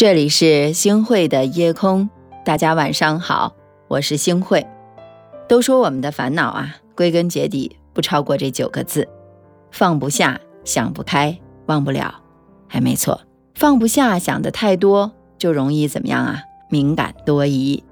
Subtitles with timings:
[0.00, 2.08] 这里是星汇的夜空，
[2.42, 3.54] 大家晚上好，
[3.86, 4.66] 我是星汇。
[5.46, 9.06] 都说我们的烦恼啊，归根结底不超过这九个字：
[9.70, 12.14] 放不下、想不开、忘不了。
[12.66, 13.20] 还没错，
[13.54, 16.44] 放不下想的太多，就容易怎么样啊？
[16.70, 17.84] 敏感多疑。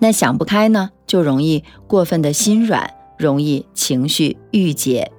[0.00, 5.10] 那想不开呢，就容易过分的心软，容易情绪郁结。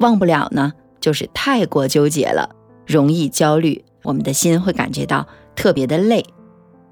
[0.00, 2.54] 忘不了呢，就是太过纠结了，
[2.86, 3.82] 容易焦虑。
[4.02, 5.26] 我们的心会感觉到。
[5.56, 6.24] 特别的累。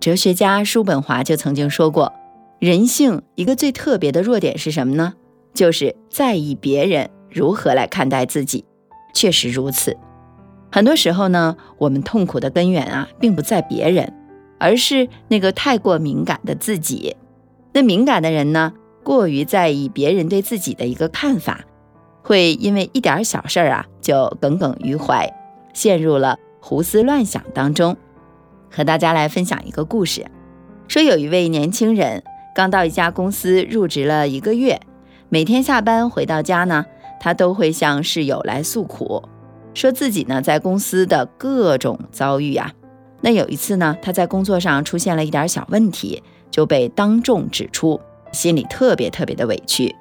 [0.00, 2.12] 哲学家叔本华就曾经说过，
[2.59, 5.14] 人性一个最特别的弱点是什么呢？
[5.54, 8.64] 就是在意别人如何来看待自己。
[9.14, 9.96] 确实如此，
[10.73, 14.12] 很多时候呢，我们痛苦的根源啊，并不在别人，
[14.59, 17.16] 而是那个太过敏感的自己。
[17.73, 18.73] 那敏感的人呢，
[19.04, 21.60] 过于在意别人对自己的一个看法，
[22.23, 25.32] 会因为一点小事儿啊，就耿耿于怀，
[25.73, 27.96] 陷入了胡思乱想当中。
[28.74, 30.26] 和大家来分享一个故事，
[30.88, 32.24] 说有一位年轻人
[32.56, 34.80] 刚到一家公司入职了一个月，
[35.28, 36.84] 每天下班回到家呢，
[37.20, 39.22] 他都会向室友来诉苦，
[39.74, 42.72] 说自己呢在公司的各种遭遇啊。
[43.20, 48.00] 那有一次呢，他在工作上出现了一点小问题，就被当众指出，
[48.32, 49.95] 心里特别特别的委屈，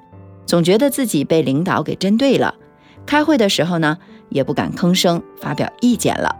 [0.46, 2.56] 总觉得自己被领导给针对了。
[3.06, 3.98] 开会的时候呢，
[4.30, 6.34] 也不敢吭声发表意见了。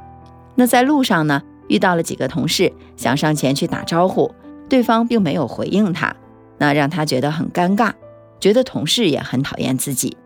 [0.56, 1.40] 那在路上呢？
[1.68, 4.34] 遇到了几个同事，想上前去打招呼，
[4.68, 6.14] 对方并没有回应他，
[6.58, 7.92] 那让他觉得很尴尬，
[8.40, 10.16] 觉得同事也很讨厌自己。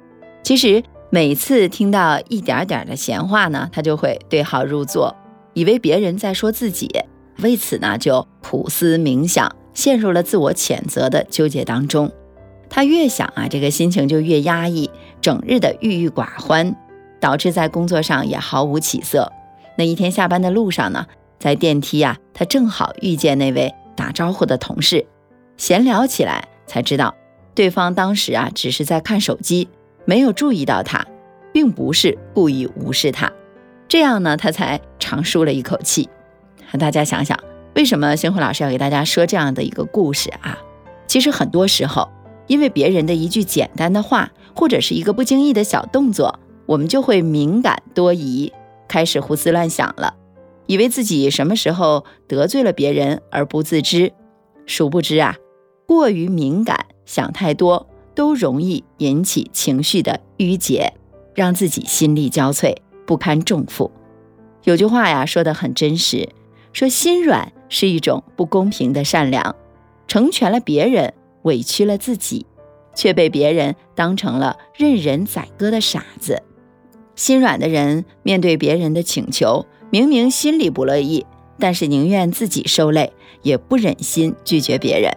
[0.43, 5.15] 其实每次听到一点点的闲话呢，他就会对号入座，
[5.55, 6.89] 以为别人在说自己，
[7.39, 12.11] 为此呢就苦思冥想，陷入了自我谴责的纠结当中。
[12.71, 16.77] 他越想啊，这个心情就越压抑，整日的郁郁寡欢，
[17.19, 19.33] 导致在工作上也毫无起色。
[19.79, 21.07] 那一天下班的路上呢？
[21.39, 25.07] 在电梯呀，他正好遇见那位打招呼的同事，
[25.57, 27.15] 闲聊起来，才知道
[27.55, 29.69] 对方当时啊只是在看手机，
[30.05, 31.07] 没有注意到他，
[31.53, 33.33] 并不是故意无视他。
[33.89, 36.09] 这样呢，他才长舒了一口气。
[36.79, 37.39] 大家想想，
[37.75, 40.59] 为什么星辉老师要给大家说这样的一个故事啊？
[41.07, 42.09] 其实很多时候，
[42.47, 48.53] 因为别人的一句简单的话，或者是一个不经意的小动作，我们就会敏感多疑，
[48.87, 50.15] 开始胡思乱想了。
[50.69, 54.13] 以为自己什么时候得罪了别人而不自知，
[54.67, 55.35] 殊不知啊，
[55.87, 60.93] 过于敏感，想太多，都容易引起情绪的郁结，
[61.35, 63.91] 让自己心力交瘁，不堪重负。
[64.65, 66.29] 有句话呀，说的很真实，
[66.75, 69.57] 说心软是一种不公平的善良，
[70.07, 71.15] 成全了别人，
[71.45, 72.45] 委屈了自己，
[72.95, 76.43] 却被别人当成了任人宰割的傻子。
[77.17, 79.65] 心软的人面对别人的请求。
[79.91, 81.25] 明明心里不乐意，
[81.59, 83.13] 但是宁愿自己受累，
[83.43, 85.11] 也不忍心拒绝别人。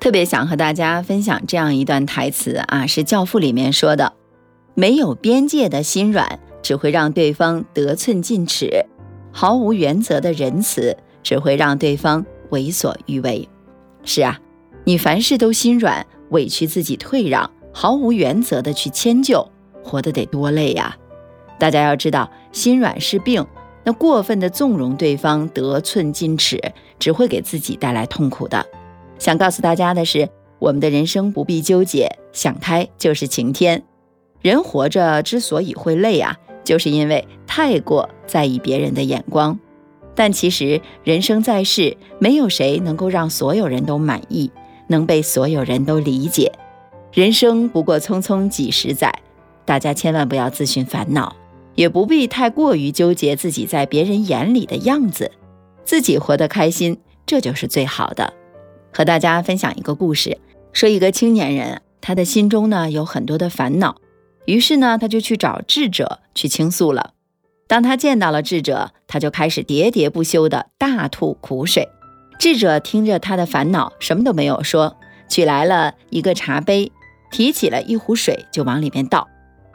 [0.00, 4.14] 特别想和大家分享这样一段台词啊，是《教父》里面说的
[4.74, 8.86] ：“没有边界的心软，只会让对方得寸进尺；
[9.32, 13.48] 毫无原则的仁慈，只会让对方为所欲为。”
[14.04, 14.40] 是啊，
[14.84, 19.50] 你凡事都心软，委屈自己退让，毫无原则的去迁就，
[19.82, 20.96] 活得得多累呀！
[21.58, 23.44] 大家要知道，心软是病。
[23.88, 26.60] 那过分的纵容对方得寸进尺，
[26.98, 28.66] 只会给自己带来痛苦的。
[29.18, 30.28] 想告诉大家的是，
[30.58, 33.82] 我们的人生不必纠结，想开就是晴天。
[34.42, 39.58] 人活着之所以会累啊，就是因为太过在意别人的眼光。
[40.14, 44.52] 但其实人生在世，没有谁能够让所有人都满意，
[44.88, 46.52] 能被所有人都理解。
[47.10, 49.10] 人生不过匆匆几十载，
[49.64, 51.34] 大家千万不要自寻烦恼。
[51.78, 55.30] 也不必太过于纠结自己在别人眼里的样子，
[55.84, 58.34] 自己活得开心，这就是最好的。
[58.92, 60.38] 和大家分享一个故事，
[60.72, 63.94] 说一个青年人，他的心中呢有很多的烦恼，
[64.44, 67.12] 于是呢他就去找智者去倾诉了。
[67.68, 71.88] 当他见到了智者，他就开始喋喋不休的大吐苦水。
[72.40, 74.96] 智者听着他的烦恼，什么都没有说，
[75.28, 76.90] 取来了一个茶杯，
[77.30, 79.28] 提起了一壶水就往里面倒。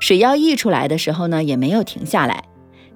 [0.04, 2.44] 水要溢出来的时候呢，也没有停下来。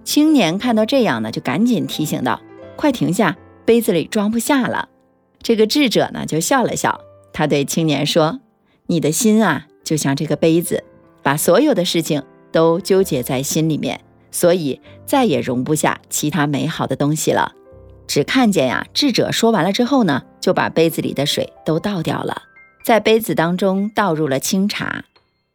[0.04, 2.42] 青年看到这样呢，就赶紧提醒道
[2.76, 4.90] ：“快停下，杯子里装不下了。”
[5.42, 7.00] 这个智者呢，就笑了笑，
[7.32, 8.42] 他对青年说
[8.88, 10.84] ：“你的心啊，就像这个杯子，
[11.24, 12.22] 把所有的事情
[12.52, 17.54] 都纠结在心里面，所以再也容不下其他美好的东西了。”
[18.06, 22.42] 只看见呀，智者说完了之后呢，就把杯子里的水都倒掉了，
[22.84, 25.06] 在杯子当中倒入了清茶。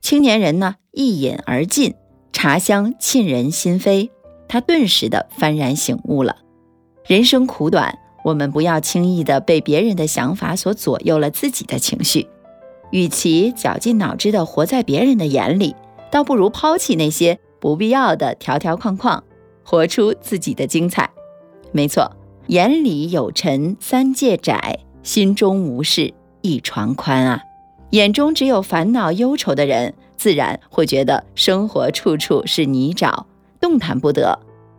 [0.02, 1.94] 青年人呢，一饮而尽，
[2.32, 4.10] 茶香沁人心扉，
[4.48, 6.38] 他顿时的幡然醒悟了。
[7.06, 12.26] 人生苦短，我们不要轻易的被别人的想法所左右了自己的情绪。
[12.90, 15.76] 与其绞尽脑汁的活在别人的眼里，
[16.10, 19.22] 倒不如抛弃那些不必要的条条框框，
[19.62, 21.08] 活出自己的精彩。
[21.70, 22.10] 没错，
[22.48, 27.40] 眼里有尘三界窄，心中无事一床宽啊。
[27.92, 33.24] 眼中只有烦恼忧愁的人，自然会觉得生活处处是泥沼，
[33.60, 34.38] 动弹不得；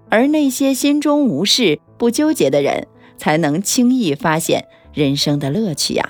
[0.09, 6.09] 而那些心中无事不纠结的人，才能轻易发现人生的乐趣呀。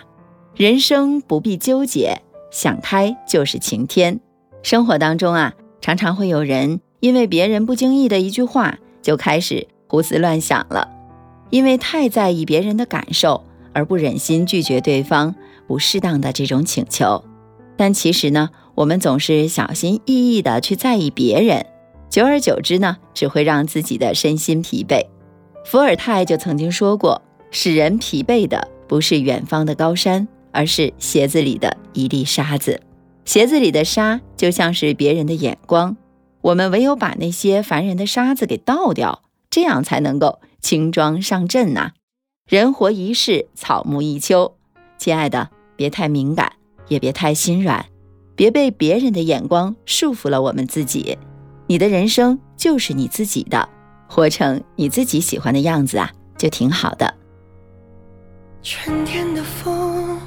[0.55, 2.21] 人生不必纠结，
[2.51, 4.21] 想开就是晴天。
[4.61, 10.87] 生活当中啊，常常会有人因为别人不经意的一句话，就开始胡思乱想了。
[11.49, 15.35] 因为太在意别人的感受，而不忍心拒绝对方
[15.67, 17.23] 不适当的这种请求。
[17.75, 21.65] 但其实呢，我们总是小心翼翼的去在意别人，
[22.09, 25.05] 久而久之呢，只会让自己的身心疲惫。
[25.65, 27.21] 伏尔泰就曾经说过
[27.51, 32.79] ：“使人疲惫的不是远方的高山。”而是鞋子里的一粒沙子，
[33.25, 35.97] 鞋子里的沙就像是别人的眼光，
[36.41, 41.93] 我们唯有把那些烦人的沙子给倒掉，这样才能够轻装上阵呐。
[42.47, 44.53] 人活一世，草木一秋，
[45.03, 46.53] 亲爱的，别太敏感，
[46.87, 47.85] 也别太心软，
[48.37, 51.17] 别被别人的眼光束缚了我们自己。
[51.67, 53.67] 你的人生就是你自己的，
[54.07, 57.13] 活成你自己喜欢的样子啊，就挺好的。
[58.61, 60.17] 春天的风。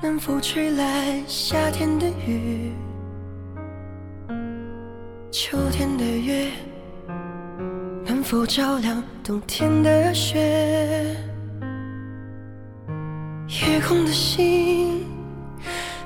[0.00, 2.70] 能否吹来夏天的雨？
[5.32, 6.52] 秋天的月
[8.04, 11.16] 能否照亮冬天的雪？
[13.66, 15.04] 夜空的星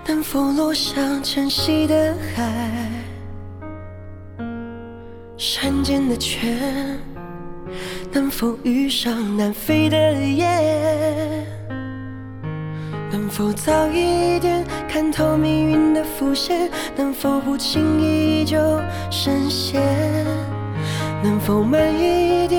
[0.07, 2.51] 能否落向晨曦的海？
[5.37, 6.99] 山间的泉
[8.11, 11.45] 能否遇上南飞的雁？
[13.13, 16.71] 能否早一点看透命运的伏线？
[16.97, 18.57] 能否不轻易就
[19.11, 19.83] 深陷？
[21.23, 22.50] 能否慢一点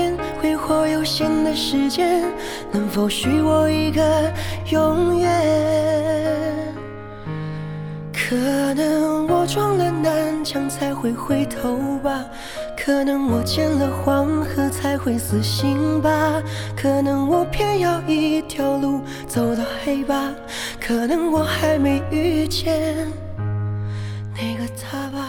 [1.12, 2.24] 限的时间？
[2.72, 4.32] 能否许我一个
[4.70, 5.30] 永远？
[8.14, 8.34] 可
[8.72, 12.24] 能我撞了南墙才会回头吧。
[12.74, 16.42] 可能我见了黄河才会死心吧，
[16.74, 20.32] 可能我偏要一条路走到黑吧，
[20.80, 23.06] 可能我还没遇见
[24.34, 25.28] 那个他吧。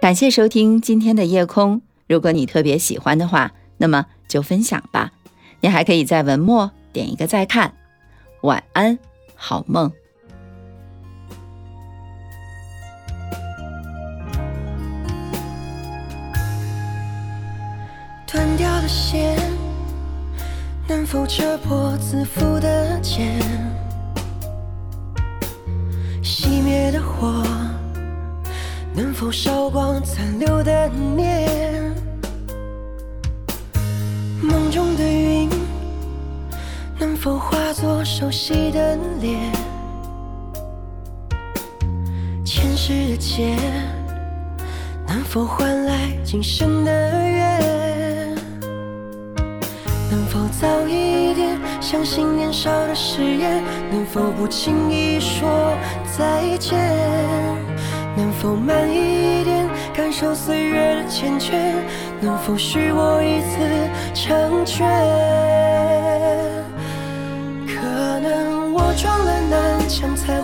[0.00, 5.10] 感谢收听今天的夜空，如果你特别喜欢的话，那么就分享吧。
[5.62, 7.72] 你还可以在文末点一个再看。
[8.42, 8.98] 晚安，
[9.34, 9.90] 好梦。
[18.26, 19.36] 断掉的线
[20.86, 23.40] 能否扯破自负的茧？
[26.22, 27.44] 熄灭的火
[28.94, 31.69] 能否烧光残留的念？
[37.22, 39.52] 否化作熟悉的脸？
[42.46, 43.54] 前世的劫
[45.06, 48.34] 能否换来今生的缘？
[50.10, 53.62] 能否早一点相信年少的誓言，
[53.92, 55.76] 能否不轻易说
[56.16, 56.78] 再见？
[58.16, 61.52] 能否慢一点感受岁月的缱绻？
[62.22, 63.58] 能否许我一次
[64.14, 65.29] 成全？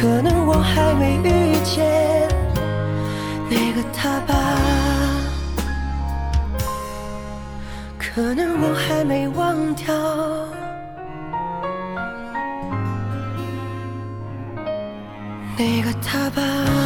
[0.00, 2.28] 可能我还没遇见
[3.50, 4.34] 那个他吧。
[7.98, 9.94] 可能我还没忘掉
[15.56, 16.77] 那个他吧。